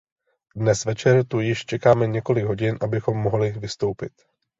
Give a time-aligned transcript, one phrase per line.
[0.55, 4.11] Dnes večer tu již čekáme několik hodin, abychom mohli vystoupit.